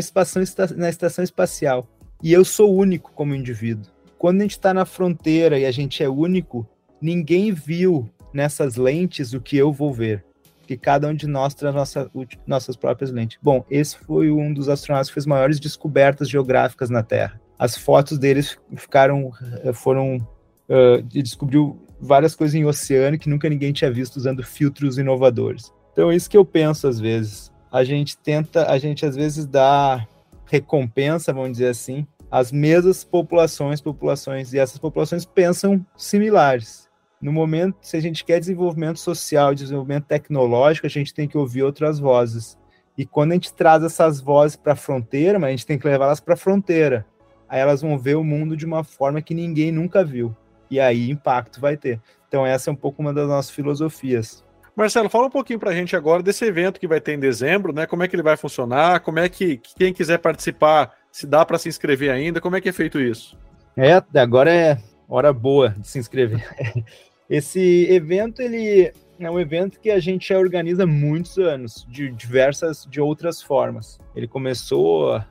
na 0.77 0.89
estação 0.89 1.23
espacial. 1.23 1.87
E 2.23 2.31
eu 2.31 2.45
sou 2.45 2.75
único 2.75 3.11
como 3.13 3.33
indivíduo. 3.33 3.91
Quando 4.17 4.41
a 4.41 4.43
gente 4.43 4.51
está 4.51 4.73
na 4.73 4.85
fronteira 4.85 5.57
e 5.57 5.65
a 5.65 5.71
gente 5.71 6.03
é 6.03 6.09
único, 6.09 6.67
ninguém 7.01 7.51
viu 7.51 8.07
nessas 8.31 8.75
lentes 8.75 9.33
o 9.33 9.41
que 9.41 9.57
eu 9.57 9.73
vou 9.73 9.91
ver. 9.91 10.23
Que 10.71 10.77
cada 10.77 11.05
um 11.09 11.13
de 11.13 11.27
nós 11.27 11.53
traz 11.53 11.75
nossa, 11.75 12.09
nossas 12.47 12.77
próprias 12.77 13.11
lentes. 13.11 13.37
Bom, 13.43 13.65
esse 13.69 13.97
foi 13.97 14.31
um 14.31 14.53
dos 14.53 14.69
astronautas 14.69 15.09
que 15.09 15.15
fez 15.15 15.25
maiores 15.25 15.59
descobertas 15.59 16.29
geográficas 16.29 16.89
na 16.89 17.03
Terra. 17.03 17.41
As 17.59 17.77
fotos 17.77 18.17
deles 18.17 18.57
ficaram, 18.77 19.33
eh, 19.65 19.73
foram, 19.73 20.15
uh, 20.15 21.01
descobriu 21.03 21.77
várias 21.99 22.35
coisas 22.35 22.55
em 22.55 22.63
oceano 22.63 23.19
que 23.19 23.27
nunca 23.27 23.49
ninguém 23.49 23.73
tinha 23.73 23.91
visto 23.91 24.15
usando 24.15 24.41
filtros 24.43 24.97
inovadores. 24.97 25.73
Então 25.91 26.09
é 26.09 26.15
isso 26.15 26.29
que 26.29 26.37
eu 26.37 26.45
penso 26.45 26.87
às 26.87 27.01
vezes. 27.01 27.51
A 27.69 27.83
gente 27.83 28.17
tenta, 28.17 28.71
a 28.71 28.77
gente 28.77 29.05
às 29.05 29.13
vezes 29.13 29.45
dá 29.45 30.07
recompensa, 30.45 31.33
vamos 31.33 31.51
dizer 31.51 31.67
assim, 31.67 32.07
às 32.31 32.49
mesmas 32.49 33.03
populações, 33.03 33.81
populações, 33.81 34.53
e 34.53 34.57
essas 34.57 34.79
populações 34.79 35.25
pensam 35.25 35.85
similares. 35.97 36.89
No 37.21 37.31
momento, 37.31 37.77
se 37.81 37.95
a 37.95 37.99
gente 37.99 38.25
quer 38.25 38.39
desenvolvimento 38.39 38.97
social, 38.97 39.53
desenvolvimento 39.53 40.05
tecnológico, 40.05 40.87
a 40.87 40.89
gente 40.89 41.13
tem 41.13 41.27
que 41.27 41.37
ouvir 41.37 41.61
outras 41.61 41.99
vozes. 41.99 42.57
E 42.97 43.05
quando 43.05 43.31
a 43.31 43.35
gente 43.35 43.53
traz 43.53 43.83
essas 43.83 44.19
vozes 44.19 44.55
para 44.55 44.73
a 44.73 44.75
fronteira, 44.75 45.37
mas 45.37 45.49
a 45.49 45.51
gente 45.51 45.65
tem 45.65 45.77
que 45.77 45.87
levá-las 45.87 46.19
para 46.19 46.33
a 46.33 46.37
fronteira. 46.37 47.05
Aí 47.47 47.59
elas 47.59 47.81
vão 47.81 47.97
ver 47.97 48.15
o 48.15 48.23
mundo 48.23 48.57
de 48.57 48.65
uma 48.65 48.83
forma 48.83 49.21
que 49.21 49.33
ninguém 49.33 49.71
nunca 49.71 50.03
viu. 50.03 50.35
E 50.69 50.79
aí 50.79 51.11
impacto 51.11 51.59
vai 51.59 51.77
ter. 51.77 52.01
Então 52.27 52.45
essa 52.45 52.69
é 52.69 52.73
um 52.73 52.75
pouco 52.75 53.01
uma 53.01 53.13
das 53.13 53.27
nossas 53.27 53.51
filosofias. 53.51 54.43
Marcelo, 54.75 55.09
fala 55.09 55.27
um 55.27 55.31
pouquinho 55.31 55.59
para 55.59 55.71
a 55.71 55.73
gente 55.73 55.95
agora 55.95 56.23
desse 56.23 56.45
evento 56.45 56.79
que 56.79 56.87
vai 56.87 57.01
ter 57.01 57.13
em 57.13 57.19
dezembro, 57.19 57.73
né? 57.73 57.85
Como 57.85 58.03
é 58.03 58.07
que 58.07 58.15
ele 58.15 58.23
vai 58.23 58.37
funcionar? 58.37 59.01
Como 59.01 59.19
é 59.19 59.27
que 59.27 59.57
quem 59.57 59.93
quiser 59.93 60.17
participar, 60.17 60.93
se 61.11 61.27
dá 61.27 61.45
para 61.45 61.57
se 61.57 61.67
inscrever 61.67 62.09
ainda? 62.09 62.39
Como 62.39 62.55
é 62.55 62.61
que 62.61 62.69
é 62.69 62.71
feito 62.71 62.99
isso? 62.99 63.37
É, 63.75 64.01
agora 64.17 64.51
é 64.51 64.77
hora 65.09 65.33
boa 65.33 65.75
de 65.77 65.87
se 65.87 65.99
inscrever. 65.99 66.47
Esse 67.31 67.87
evento 67.89 68.41
ele 68.41 68.91
é 69.17 69.31
um 69.31 69.39
evento 69.39 69.79
que 69.79 69.89
a 69.89 70.01
gente 70.01 70.27
já 70.27 70.37
organiza 70.37 70.83
há 70.83 70.85
muitos 70.85 71.37
anos, 71.37 71.87
de 71.89 72.11
diversas, 72.11 72.85
de 72.85 72.99
outras 72.99 73.41
formas. 73.41 73.97
Ele 74.13 74.27
começou 74.27 75.23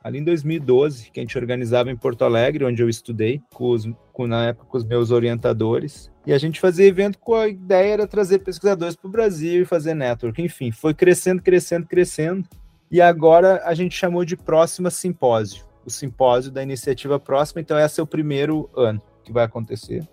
ali 0.00 0.20
em 0.20 0.22
2012, 0.22 1.10
que 1.10 1.18
a 1.18 1.22
gente 1.24 1.36
organizava 1.36 1.90
em 1.90 1.96
Porto 1.96 2.22
Alegre, 2.22 2.64
onde 2.64 2.80
eu 2.80 2.88
estudei, 2.88 3.42
com 3.52 3.70
os, 3.70 3.90
com, 4.12 4.28
na 4.28 4.46
época 4.46 4.66
com 4.66 4.76
os 4.76 4.84
meus 4.84 5.10
orientadores. 5.10 6.12
E 6.24 6.32
a 6.32 6.38
gente 6.38 6.60
fazia 6.60 6.86
evento 6.86 7.18
com 7.18 7.34
a 7.34 7.48
ideia 7.48 7.94
era 7.94 8.06
trazer 8.06 8.38
pesquisadores 8.38 8.94
para 8.94 9.08
o 9.08 9.10
Brasil 9.10 9.62
e 9.62 9.66
fazer 9.66 9.94
network. 9.94 10.40
Enfim, 10.40 10.70
foi 10.70 10.94
crescendo, 10.94 11.42
crescendo, 11.42 11.88
crescendo. 11.88 12.48
E 12.88 13.00
agora 13.00 13.62
a 13.64 13.74
gente 13.74 13.96
chamou 13.96 14.24
de 14.24 14.36
Próxima 14.36 14.92
Simpósio, 14.92 15.66
o 15.84 15.90
simpósio 15.90 16.52
da 16.52 16.62
iniciativa 16.62 17.18
próxima. 17.18 17.60
Então, 17.60 17.76
esse 17.76 17.98
é 17.98 18.02
o 18.02 18.06
primeiro 18.06 18.70
ano 18.76 19.02
que 19.24 19.32
vai 19.32 19.44
acontecer 19.44 20.06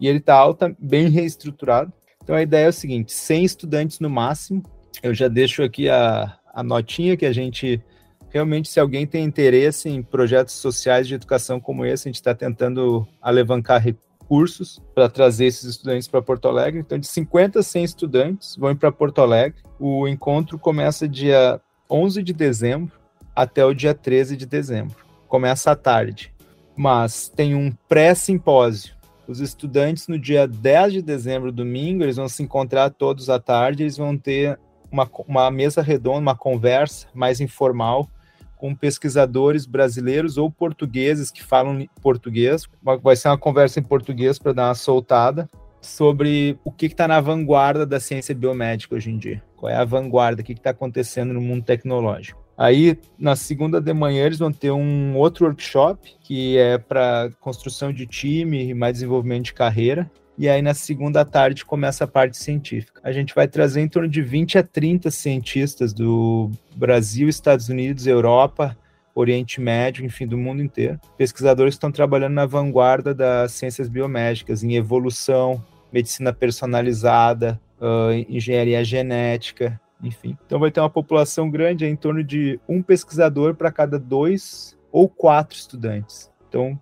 e 0.00 0.08
ele 0.08 0.18
está 0.18 0.34
alta, 0.34 0.74
bem 0.78 1.08
reestruturado. 1.08 1.92
Então 2.22 2.34
a 2.34 2.42
ideia 2.42 2.66
é 2.66 2.68
o 2.68 2.72
seguinte: 2.72 3.12
100 3.12 3.44
estudantes 3.44 4.00
no 4.00 4.10
máximo. 4.10 4.62
Eu 5.02 5.14
já 5.14 5.28
deixo 5.28 5.62
aqui 5.62 5.88
a, 5.88 6.36
a 6.52 6.62
notinha 6.62 7.16
que 7.16 7.26
a 7.26 7.32
gente 7.32 7.82
realmente, 8.30 8.68
se 8.68 8.80
alguém 8.80 9.06
tem 9.06 9.24
interesse 9.24 9.88
em 9.88 10.02
projetos 10.02 10.54
sociais 10.54 11.06
de 11.06 11.14
educação 11.14 11.60
como 11.60 11.84
esse, 11.84 12.08
a 12.08 12.10
gente 12.10 12.16
está 12.16 12.34
tentando 12.34 13.06
alavancar 13.20 13.80
recursos 13.80 14.80
para 14.94 15.08
trazer 15.08 15.46
esses 15.46 15.64
estudantes 15.64 16.08
para 16.08 16.20
Porto 16.20 16.48
Alegre. 16.48 16.80
Então, 16.80 16.98
de 16.98 17.06
50 17.06 17.60
a 17.60 17.62
100 17.62 17.84
estudantes 17.84 18.56
vão 18.56 18.74
para 18.74 18.90
Porto 18.90 19.20
Alegre. 19.20 19.60
O 19.78 20.08
encontro 20.08 20.58
começa 20.58 21.08
dia 21.08 21.60
11 21.88 22.22
de 22.22 22.32
dezembro 22.32 22.92
até 23.34 23.64
o 23.64 23.72
dia 23.72 23.94
13 23.94 24.36
de 24.36 24.46
dezembro. 24.46 24.96
Começa 25.28 25.70
à 25.70 25.76
tarde, 25.76 26.32
mas 26.76 27.28
tem 27.28 27.54
um 27.54 27.72
pré-simpósio 27.88 28.95
os 29.28 29.40
estudantes, 29.40 30.08
no 30.08 30.18
dia 30.18 30.46
10 30.46 30.94
de 30.94 31.02
dezembro, 31.02 31.50
domingo, 31.50 32.02
eles 32.02 32.16
vão 32.16 32.28
se 32.28 32.42
encontrar 32.42 32.90
todos 32.90 33.28
à 33.28 33.38
tarde, 33.38 33.82
eles 33.82 33.96
vão 33.96 34.16
ter 34.16 34.58
uma, 34.90 35.08
uma 35.26 35.50
mesa 35.50 35.82
redonda, 35.82 36.20
uma 36.20 36.36
conversa 36.36 37.08
mais 37.14 37.40
informal 37.40 38.08
com 38.56 38.74
pesquisadores 38.74 39.66
brasileiros 39.66 40.38
ou 40.38 40.50
portugueses 40.50 41.30
que 41.30 41.42
falam 41.42 41.86
português. 42.00 42.66
Vai 43.02 43.16
ser 43.16 43.28
uma 43.28 43.38
conversa 43.38 43.80
em 43.80 43.82
português 43.82 44.38
para 44.38 44.52
dar 44.52 44.68
uma 44.68 44.74
soltada 44.74 45.48
sobre 45.80 46.58
o 46.64 46.72
que 46.72 46.86
está 46.86 47.06
na 47.06 47.20
vanguarda 47.20 47.86
da 47.86 48.00
ciência 48.00 48.34
biomédica 48.34 48.94
hoje 48.94 49.10
em 49.10 49.18
dia. 49.18 49.42
Qual 49.56 49.70
é 49.70 49.76
a 49.76 49.84
vanguarda, 49.84 50.42
o 50.42 50.44
que 50.44 50.52
está 50.52 50.70
acontecendo 50.70 51.32
no 51.32 51.40
mundo 51.40 51.64
tecnológico. 51.64 52.45
Aí, 52.56 52.98
na 53.18 53.36
segunda 53.36 53.80
de 53.80 53.92
manhã, 53.92 54.24
eles 54.24 54.38
vão 54.38 54.50
ter 54.50 54.70
um 54.70 55.16
outro 55.16 55.44
workshop, 55.44 56.14
que 56.22 56.56
é 56.56 56.78
para 56.78 57.30
construção 57.38 57.92
de 57.92 58.06
time 58.06 58.70
e 58.70 58.74
mais 58.74 58.94
desenvolvimento 58.94 59.44
de 59.44 59.54
carreira. 59.54 60.10
E 60.38 60.48
aí, 60.48 60.62
na 60.62 60.74
segunda 60.74 61.24
tarde, 61.24 61.64
começa 61.64 62.04
a 62.04 62.06
parte 62.06 62.36
científica. 62.36 63.00
A 63.02 63.12
gente 63.12 63.34
vai 63.34 63.46
trazer 63.46 63.80
em 63.80 63.88
torno 63.88 64.08
de 64.08 64.22
20 64.22 64.58
a 64.58 64.62
30 64.62 65.10
cientistas 65.10 65.92
do 65.92 66.50
Brasil, 66.74 67.28
Estados 67.28 67.68
Unidos, 67.68 68.06
Europa, 68.06 68.76
Oriente 69.14 69.60
Médio, 69.60 70.04
enfim, 70.04 70.26
do 70.26 70.36
mundo 70.36 70.62
inteiro. 70.62 71.00
Pesquisadores 71.16 71.74
que 71.74 71.78
estão 71.78 71.90
trabalhando 71.90 72.34
na 72.34 72.44
vanguarda 72.44 73.14
das 73.14 73.52
ciências 73.52 73.88
biomédicas, 73.88 74.62
em 74.62 74.76
evolução, 74.76 75.62
medicina 75.90 76.34
personalizada, 76.34 77.58
uh, 77.80 78.12
engenharia 78.28 78.84
genética, 78.84 79.80
enfim. 80.02 80.36
Então 80.46 80.58
vai 80.58 80.70
ter 80.70 80.80
uma 80.80 80.90
população 80.90 81.50
grande, 81.50 81.84
é 81.84 81.88
em 81.88 81.96
torno 81.96 82.22
de 82.22 82.60
um 82.68 82.82
pesquisador 82.82 83.54
para 83.54 83.72
cada 83.72 83.98
dois 83.98 84.76
ou 84.92 85.08
quatro 85.08 85.56
estudantes. 85.56 86.30
Então 86.48 86.78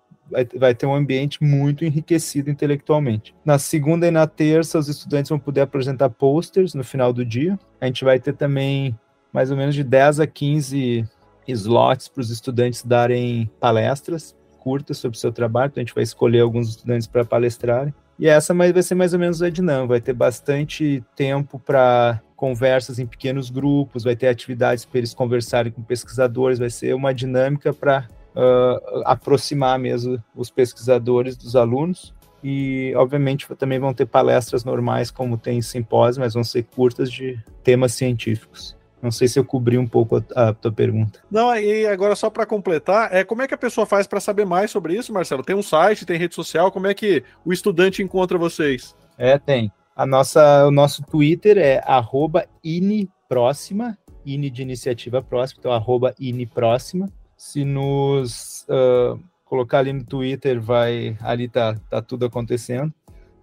vai, 0.55 0.73
ter 0.73 0.85
um 0.85 0.95
ambiente 0.95 1.43
muito 1.43 1.85
enriquecido 1.85 2.49
intelectualmente. 2.49 3.35
Na 3.43 3.59
segunda 3.59 4.07
e 4.07 4.11
na 4.11 4.27
terça, 4.27 4.79
os 4.79 4.87
estudantes 4.87 5.29
vão 5.29 5.39
poder 5.39 5.61
apresentar 5.61 6.09
posters 6.09 6.73
no 6.73 6.83
final 6.83 7.13
do 7.13 7.23
dia. 7.23 7.59
A 7.79 7.85
gente 7.85 8.03
vai 8.03 8.19
ter 8.19 8.33
também 8.33 8.97
mais 9.31 9.51
ou 9.51 9.57
menos 9.57 9.75
de 9.75 9.83
10 9.83 10.19
a 10.21 10.27
15 10.27 11.07
slots 11.47 12.07
para 12.07 12.21
os 12.21 12.31
estudantes 12.31 12.83
darem 12.83 13.49
palestras 13.59 14.35
curtas 14.59 14.97
sobre 14.97 15.17
o 15.17 15.19
seu 15.19 15.31
trabalho. 15.31 15.69
Então 15.69 15.81
a 15.81 15.85
gente 15.85 15.93
vai 15.93 16.03
escolher 16.03 16.39
alguns 16.39 16.69
estudantes 16.69 17.07
para 17.07 17.23
palestrarem. 17.23 17.93
E 18.17 18.27
essa 18.27 18.53
vai 18.53 18.81
ser 18.81 18.95
mais 18.95 19.13
ou 19.13 19.19
menos 19.19 19.41
a 19.41 19.49
dinâmica, 19.49 19.87
vai 19.87 20.01
ter 20.01 20.13
bastante 20.13 21.03
tempo 21.15 21.59
para 21.59 22.21
conversas 22.35 22.99
em 22.99 23.05
pequenos 23.05 23.49
grupos, 23.49 24.03
vai 24.03 24.15
ter 24.15 24.27
atividades 24.27 24.85
para 24.85 24.99
eles 24.99 25.13
conversarem 25.13 25.71
com 25.71 25.81
pesquisadores, 25.81 26.59
vai 26.59 26.69
ser 26.69 26.93
uma 26.93 27.13
dinâmica 27.13 27.73
para 27.73 28.07
uh, 28.35 29.01
aproximar 29.05 29.79
mesmo 29.79 30.21
os 30.35 30.49
pesquisadores 30.49 31.35
dos 31.37 31.55
alunos. 31.55 32.13
E, 32.43 32.93
obviamente, 32.95 33.47
também 33.55 33.79
vão 33.79 33.93
ter 33.93 34.05
palestras 34.05 34.63
normais, 34.63 35.09
como 35.09 35.35
tem 35.37 35.61
simpósio, 35.63 36.21
mas 36.21 36.35
vão 36.35 36.43
ser 36.43 36.63
curtas 36.63 37.11
de 37.11 37.39
temas 37.63 37.93
científicos. 37.93 38.77
Não 39.01 39.09
sei 39.09 39.27
se 39.27 39.39
eu 39.39 39.45
cobri 39.45 39.77
um 39.77 39.87
pouco 39.87 40.17
a, 40.17 40.49
a 40.49 40.53
tua 40.53 40.71
pergunta. 40.71 41.19
Não, 41.29 41.55
e 41.55 41.87
agora 41.87 42.15
só 42.15 42.29
para 42.29 42.45
completar, 42.45 43.13
é 43.13 43.23
como 43.23 43.41
é 43.41 43.47
que 43.47 43.53
a 43.53 43.57
pessoa 43.57 43.85
faz 43.85 44.05
para 44.05 44.19
saber 44.19 44.45
mais 44.45 44.69
sobre 44.69 44.95
isso, 44.95 45.13
Marcelo? 45.13 45.43
Tem 45.43 45.55
um 45.55 45.63
site, 45.63 46.05
tem 46.05 46.17
rede 46.17 46.35
social, 46.35 46.71
como 46.71 46.87
é 46.87 46.93
que 46.93 47.23
o 47.43 47.51
estudante 47.51 48.03
encontra 48.03 48.37
vocês? 48.37 48.95
É, 49.17 49.37
tem. 49.37 49.71
A 49.95 50.05
nossa, 50.05 50.67
o 50.67 50.71
nosso 50.71 51.01
Twitter 51.03 51.57
é 51.57 51.81
arroba 51.85 52.45
inipróxima, 52.61 53.97
ini 54.25 54.49
de 54.49 54.61
iniciativa 54.61 55.21
próxima, 55.21 55.59
então 55.59 55.71
arroba 55.71 56.13
inipróxima. 56.19 57.09
Se 57.37 57.63
nos 57.63 58.67
uh, 58.67 59.17
colocar 59.45 59.79
ali 59.79 59.93
no 59.93 60.03
Twitter, 60.03 60.59
vai 60.59 61.17
ali 61.21 61.47
tá, 61.47 61.77
tá 61.89 62.01
tudo 62.01 62.25
acontecendo. 62.25 62.93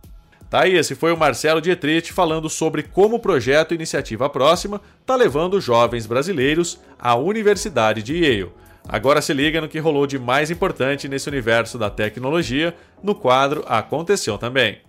Tá 0.50 0.62
aí, 0.62 0.78
esse 0.78 0.96
foi 0.96 1.12
o 1.12 1.18
Marcelo 1.18 1.60
Dietrich 1.60 2.14
falando 2.14 2.50
sobre 2.50 2.82
como 2.82 3.18
o 3.18 3.20
projeto 3.20 3.74
Iniciativa 3.74 4.30
Próxima 4.30 4.82
está 5.02 5.14
levando 5.14 5.60
jovens 5.60 6.06
brasileiros 6.06 6.80
à 6.98 7.16
Universidade 7.16 8.02
de 8.02 8.16
Yale. 8.16 8.54
Agora 8.88 9.22
se 9.22 9.34
liga 9.34 9.60
no 9.60 9.68
que 9.68 9.78
rolou 9.78 10.08
de 10.08 10.18
mais 10.18 10.50
importante 10.50 11.10
nesse 11.10 11.28
universo 11.28 11.78
da 11.78 11.90
tecnologia 11.90 12.74
no 13.04 13.14
quadro 13.14 13.66
Aconteceu 13.68 14.38
Também. 14.38 14.80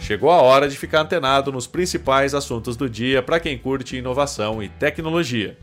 Chegou 0.00 0.30
a 0.30 0.40
hora 0.40 0.68
de 0.68 0.76
ficar 0.76 1.00
antenado 1.00 1.50
nos 1.50 1.66
principais 1.66 2.32
assuntos 2.32 2.76
do 2.76 2.88
dia 2.88 3.20
para 3.20 3.40
quem 3.40 3.58
curte 3.58 3.96
inovação 3.96 4.62
e 4.62 4.68
tecnologia. 4.68 5.58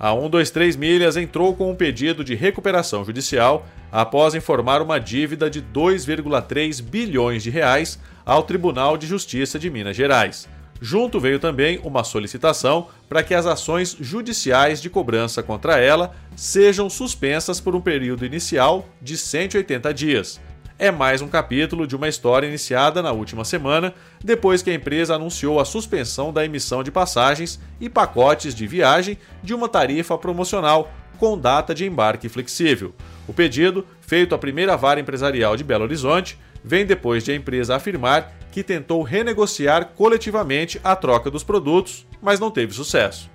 A 0.00 0.14
123 0.14 0.76
Milhas 0.76 1.14
entrou 1.18 1.54
com 1.54 1.70
um 1.70 1.74
pedido 1.74 2.24
de 2.24 2.34
recuperação 2.34 3.04
judicial 3.04 3.66
após 3.92 4.34
informar 4.34 4.80
uma 4.80 4.98
dívida 4.98 5.50
de 5.50 5.60
2,3 5.60 6.82
bilhões 6.82 7.42
de 7.42 7.50
reais 7.50 7.98
ao 8.24 8.42
Tribunal 8.42 8.96
de 8.96 9.06
Justiça 9.06 9.58
de 9.58 9.68
Minas 9.68 9.94
Gerais. 9.94 10.48
Junto 10.80 11.20
veio 11.20 11.38
também 11.38 11.78
uma 11.84 12.02
solicitação 12.02 12.88
para 13.10 13.22
que 13.22 13.34
as 13.34 13.44
ações 13.44 13.94
judiciais 14.00 14.80
de 14.80 14.88
cobrança 14.88 15.42
contra 15.42 15.78
ela 15.78 16.16
sejam 16.34 16.88
suspensas 16.88 17.60
por 17.60 17.76
um 17.76 17.80
período 17.82 18.24
inicial 18.24 18.88
de 19.02 19.18
180 19.18 19.92
dias. 19.92 20.40
É 20.82 20.90
mais 20.90 21.20
um 21.20 21.28
capítulo 21.28 21.86
de 21.86 21.94
uma 21.94 22.08
história 22.08 22.46
iniciada 22.46 23.02
na 23.02 23.12
última 23.12 23.44
semana, 23.44 23.92
depois 24.24 24.62
que 24.62 24.70
a 24.70 24.74
empresa 24.74 25.14
anunciou 25.14 25.60
a 25.60 25.64
suspensão 25.66 26.32
da 26.32 26.42
emissão 26.42 26.82
de 26.82 26.90
passagens 26.90 27.60
e 27.78 27.86
pacotes 27.86 28.54
de 28.54 28.66
viagem 28.66 29.18
de 29.42 29.52
uma 29.52 29.68
tarifa 29.68 30.16
promocional 30.16 30.90
com 31.18 31.36
data 31.36 31.74
de 31.74 31.84
embarque 31.84 32.30
flexível. 32.30 32.94
O 33.28 33.34
pedido, 33.34 33.86
feito 34.00 34.34
à 34.34 34.38
primeira 34.38 34.74
vara 34.74 34.98
empresarial 34.98 35.54
de 35.54 35.62
Belo 35.62 35.84
Horizonte, 35.84 36.38
vem 36.64 36.86
depois 36.86 37.22
de 37.24 37.32
a 37.32 37.34
empresa 37.34 37.76
afirmar 37.76 38.32
que 38.50 38.62
tentou 38.62 39.02
renegociar 39.02 39.90
coletivamente 39.94 40.80
a 40.82 40.96
troca 40.96 41.30
dos 41.30 41.44
produtos, 41.44 42.06
mas 42.22 42.40
não 42.40 42.50
teve 42.50 42.72
sucesso. 42.72 43.30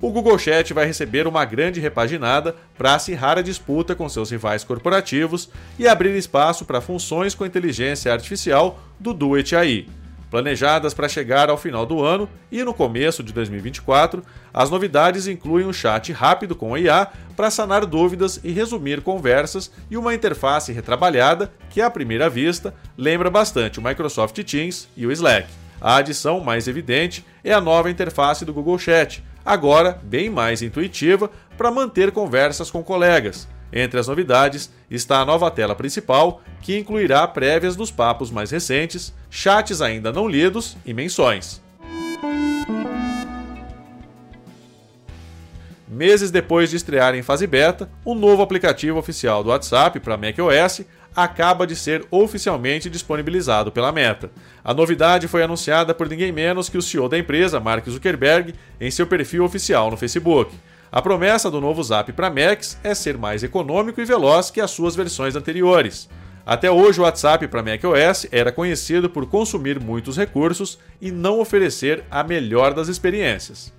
O 0.00 0.12
Google 0.12 0.38
Chat 0.38 0.72
vai 0.72 0.86
receber 0.86 1.26
uma 1.26 1.44
grande 1.44 1.80
repaginada 1.80 2.54
para 2.76 2.94
acirrar 2.94 3.36
a 3.36 3.42
disputa 3.42 3.96
com 3.96 4.08
seus 4.08 4.30
rivais 4.30 4.62
corporativos 4.62 5.50
e 5.76 5.88
abrir 5.88 6.16
espaço 6.16 6.64
para 6.64 6.80
funções 6.80 7.34
com 7.34 7.44
inteligência 7.44 8.12
artificial 8.12 8.78
do 9.00 9.12
Duet 9.12 9.56
AI. 9.56 9.88
Planejadas 10.30 10.94
para 10.94 11.08
chegar 11.08 11.50
ao 11.50 11.56
final 11.56 11.84
do 11.84 12.04
ano 12.04 12.28
e 12.52 12.62
no 12.62 12.72
começo 12.72 13.24
de 13.24 13.32
2024, 13.32 14.22
as 14.54 14.70
novidades 14.70 15.26
incluem 15.26 15.66
um 15.66 15.72
chat 15.72 16.12
rápido 16.12 16.54
com 16.54 16.78
IA 16.78 17.08
para 17.34 17.50
sanar 17.50 17.84
dúvidas 17.84 18.38
e 18.44 18.52
resumir 18.52 19.00
conversas 19.00 19.68
e 19.90 19.96
uma 19.96 20.14
interface 20.14 20.70
retrabalhada 20.70 21.50
que, 21.70 21.80
à 21.80 21.90
primeira 21.90 22.30
vista, 22.30 22.72
lembra 22.96 23.30
bastante 23.30 23.80
o 23.80 23.82
Microsoft 23.82 24.38
Teams 24.44 24.86
e 24.96 25.06
o 25.06 25.10
Slack. 25.10 25.48
A 25.80 25.96
adição 25.96 26.40
mais 26.40 26.68
evidente 26.68 27.24
é 27.42 27.52
a 27.52 27.60
nova 27.60 27.90
interface 27.90 28.44
do 28.44 28.52
Google 28.52 28.78
Chat, 28.78 29.24
agora 29.48 29.98
bem 30.02 30.28
mais 30.28 30.60
intuitiva 30.60 31.30
para 31.56 31.70
manter 31.70 32.12
conversas 32.12 32.70
com 32.70 32.84
colegas. 32.84 33.48
Entre 33.72 33.98
as 33.98 34.06
novidades 34.06 34.70
está 34.90 35.20
a 35.20 35.24
nova 35.24 35.50
tela 35.50 35.74
principal, 35.74 36.42
que 36.60 36.78
incluirá 36.78 37.26
prévias 37.26 37.74
dos 37.74 37.90
papos 37.90 38.30
mais 38.30 38.50
recentes, 38.50 39.12
chats 39.30 39.80
ainda 39.80 40.12
não 40.12 40.28
lidos 40.28 40.76
e 40.84 40.92
menções. 40.92 41.62
Meses 45.88 46.30
depois 46.30 46.68
de 46.68 46.76
estrear 46.76 47.14
em 47.14 47.22
fase 47.22 47.46
beta, 47.46 47.88
o 48.04 48.14
novo 48.14 48.42
aplicativo 48.42 48.98
oficial 48.98 49.42
do 49.42 49.48
WhatsApp 49.48 49.98
para 50.00 50.18
macOS 50.18 50.82
acaba 51.22 51.66
de 51.66 51.74
ser 51.74 52.06
oficialmente 52.12 52.88
disponibilizado 52.88 53.72
pela 53.72 53.90
Meta. 53.90 54.30
A 54.62 54.72
novidade 54.72 55.26
foi 55.26 55.42
anunciada 55.42 55.92
por 55.92 56.08
ninguém 56.08 56.30
menos 56.30 56.68
que 56.68 56.78
o 56.78 56.82
CEO 56.82 57.08
da 57.08 57.18
empresa, 57.18 57.58
Mark 57.58 57.84
Zuckerberg, 57.88 58.54
em 58.80 58.88
seu 58.88 59.04
perfil 59.04 59.44
oficial 59.44 59.90
no 59.90 59.96
Facebook. 59.96 60.54
A 60.92 61.02
promessa 61.02 61.50
do 61.50 61.60
novo 61.60 61.82
Zap 61.82 62.12
para 62.12 62.30
Macs 62.30 62.78
é 62.84 62.94
ser 62.94 63.18
mais 63.18 63.42
econômico 63.42 64.00
e 64.00 64.04
veloz 64.04 64.48
que 64.48 64.60
as 64.60 64.70
suas 64.70 64.94
versões 64.94 65.34
anteriores. 65.34 66.08
Até 66.46 66.70
hoje, 66.70 67.00
o 67.00 67.02
WhatsApp 67.02 67.48
para 67.48 67.64
macOS 67.64 68.28
era 68.30 68.52
conhecido 68.52 69.10
por 69.10 69.26
consumir 69.26 69.80
muitos 69.80 70.16
recursos 70.16 70.78
e 71.00 71.10
não 71.10 71.40
oferecer 71.40 72.04
a 72.08 72.22
melhor 72.22 72.72
das 72.72 72.86
experiências. 72.86 73.72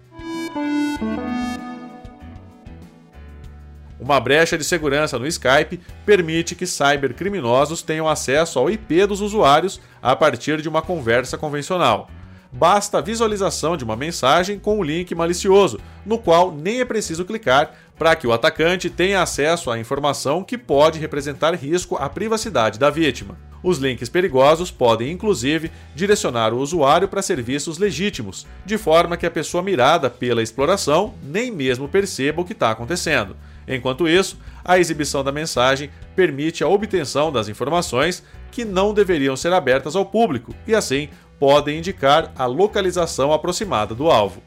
Uma 4.10 4.20
brecha 4.20 4.58
de 4.58 4.64
segurança 4.64 5.20
no 5.20 5.28
Skype 5.28 5.80
permite 6.04 6.56
que 6.56 6.66
cybercriminosos 6.66 7.84
tenham 7.84 8.10
acesso 8.10 8.58
ao 8.58 8.68
IP 8.68 9.06
dos 9.06 9.22
usuários 9.22 9.80
a 10.02 10.16
partir 10.16 10.64
de 10.64 10.68
uma 10.68 10.82
conversa 10.82 11.38
convencional 11.38 12.10
basta 12.52 12.98
a 12.98 13.02
visualização 13.02 13.78
de 13.78 13.84
uma 13.84 13.96
mensagem 13.96 14.58
com 14.58 14.80
um 14.80 14.84
link 14.84 15.14
malicioso, 15.14 15.80
no 16.06 16.18
qual 16.18 16.52
nem 16.52 16.80
é 16.80 16.86
preciso 16.86 17.26
clicar 17.26 17.76
para 17.98 18.16
que 18.16 18.26
o 18.26 18.34
atacante 18.34 18.90
tenha 18.90 19.22
acesso 19.22 19.70
à 19.70 19.78
informação 19.78 20.44
que 20.44 20.58
pode 20.58 21.00
representar 21.00 21.54
risco 21.54 21.96
à 21.98 22.10
privacidade 22.10 22.80
da 22.80 22.90
vítima. 22.90 23.38
Os 23.62 23.78
links 23.78 24.08
perigosos 24.08 24.72
podem, 24.72 25.12
inclusive, 25.12 25.70
direcionar 25.94 26.54
o 26.54 26.60
usuário 26.60 27.10
para 27.10 27.22
serviços 27.22 27.78
legítimos, 27.78 28.48
de 28.66 28.78
forma 28.78 29.18
que 29.18 29.26
a 29.26 29.32
pessoa 29.32 29.62
mirada 29.62 30.10
pela 30.10 30.42
exploração 30.42 31.14
nem 31.22 31.52
mesmo 31.52 31.90
perceba 31.90 32.42
o 32.42 32.46
que 32.46 32.54
está 32.54 32.72
acontecendo. 32.72 33.36
Enquanto 33.70 34.08
isso, 34.08 34.40
a 34.66 34.80
exibição 34.80 35.24
da 35.24 35.32
mensagem 35.32 35.92
permite 36.16 36.64
a 36.64 36.68
obtenção 36.68 37.32
das 37.32 37.48
informações 37.48 38.24
que 38.52 38.66
não 38.66 38.96
deveriam 38.96 39.38
ser 39.38 39.54
abertas 39.54 39.96
ao 39.96 40.04
público 40.04 40.56
e, 40.66 40.74
assim, 40.74 41.08
podem 41.40 41.78
indicar 41.78 42.34
a 42.36 42.48
localização 42.48 43.32
aproximada 43.32 43.94
do 43.94 44.10
alvo. 44.10 44.42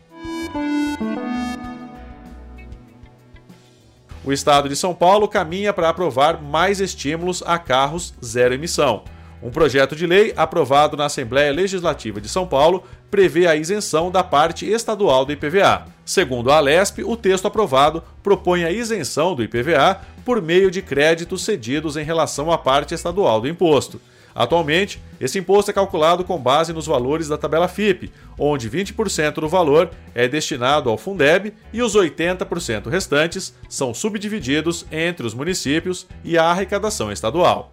O 4.25 4.33
estado 4.33 4.69
de 4.69 4.77
São 4.77 4.95
Paulo 4.95 5.29
caminha 5.29 5.73
para 5.73 5.89
aprovar 5.89 6.41
mais 6.43 6.81
estímulos 6.81 7.43
a 7.47 7.59
carros 7.59 8.15
zero 8.25 8.55
emissão. 8.55 9.05
Um 9.43 9.51
projeto 9.51 9.97
de 9.97 10.07
lei 10.07 10.33
aprovado 10.37 10.97
na 10.97 11.07
Assembleia 11.07 11.53
Legislativa 11.53 12.21
de 12.21 12.29
São 12.29 12.47
Paulo 12.47 12.85
prevê 13.11 13.49
a 13.49 13.57
isenção 13.57 14.09
da 14.09 14.23
parte 14.23 14.71
estadual 14.71 15.25
do 15.25 15.33
IPVA. 15.33 15.87
Segundo 16.05 16.51
a 16.51 16.59
Alesp, 16.59 17.01
o 17.05 17.17
texto 17.17 17.47
aprovado 17.47 18.05
propõe 18.23 18.65
a 18.65 18.71
isenção 18.71 19.35
do 19.35 19.43
IPVA 19.43 20.01
por 20.25 20.41
meio 20.41 20.71
de 20.71 20.81
créditos 20.81 21.45
cedidos 21.45 21.97
em 21.97 22.05
relação 22.05 22.53
à 22.53 22.57
parte 22.57 22.95
estadual 22.95 23.41
do 23.41 23.49
imposto. 23.49 24.01
Atualmente, 24.35 25.03
esse 25.21 25.39
imposto 25.39 25.71
é 25.71 25.75
calculado 25.75 26.25
com 26.25 26.39
base 26.39 26.73
nos 26.73 26.87
valores 26.87 27.29
da 27.29 27.37
tabela 27.37 27.69
FIP, 27.69 28.11
onde 28.39 28.71
20% 28.71 29.35
do 29.35 29.49
valor 29.49 29.91
é 30.15 30.27
destinado 30.27 30.89
ao 30.89 30.97
Fundeb 30.97 31.53
e 31.73 31.83
os 31.83 31.95
80% 31.95 32.89
restantes 32.89 33.55
são 33.69 33.93
subdivididos 33.93 34.87
entre 34.91 35.27
os 35.27 35.35
municípios 35.35 36.07
e 36.25 36.39
a 36.39 36.45
arrecadação 36.45 37.13
estadual. 37.13 37.73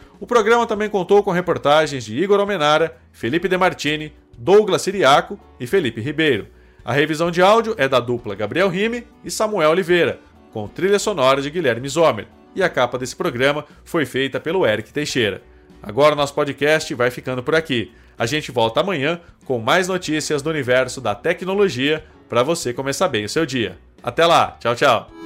O 0.21 0.27
programa 0.27 0.67
também 0.67 0.87
contou 0.87 1.23
com 1.23 1.31
reportagens 1.31 2.05
de 2.05 2.15
Igor 2.15 2.39
Almenara, 2.39 2.95
Felipe 3.11 3.47
Demartini, 3.47 4.13
Douglas 4.37 4.83
Siriaco 4.83 5.37
e 5.59 5.65
Felipe 5.65 5.99
Ribeiro. 5.99 6.47
A 6.85 6.93
revisão 6.93 7.31
de 7.31 7.41
áudio 7.41 7.73
é 7.75 7.87
da 7.87 7.99
dupla 7.99 8.35
Gabriel 8.35 8.69
Rime 8.69 9.05
e 9.25 9.31
Samuel 9.31 9.71
Oliveira, 9.71 10.19
com 10.53 10.67
trilha 10.67 10.99
sonora 10.99 11.41
de 11.41 11.49
Guilherme 11.49 11.89
Zomer 11.89 12.27
e 12.55 12.61
a 12.61 12.69
capa 12.69 12.99
desse 12.99 13.15
programa 13.15 13.65
foi 13.83 14.05
feita 14.05 14.39
pelo 14.39 14.65
Eric 14.65 14.93
Teixeira. 14.93 15.41
Agora 15.81 16.15
nosso 16.15 16.35
podcast 16.35 16.93
vai 16.93 17.09
ficando 17.09 17.41
por 17.41 17.55
aqui. 17.55 17.91
A 18.15 18.27
gente 18.27 18.51
volta 18.51 18.81
amanhã 18.81 19.19
com 19.45 19.57
mais 19.57 19.87
notícias 19.87 20.43
do 20.43 20.51
universo 20.51 21.01
da 21.01 21.15
tecnologia 21.15 22.05
para 22.29 22.43
você 22.43 22.71
começar 22.71 23.07
bem 23.07 23.25
o 23.25 23.29
seu 23.29 23.43
dia. 23.43 23.79
Até 24.03 24.23
lá, 24.25 24.55
tchau, 24.59 24.75
tchau. 24.75 25.20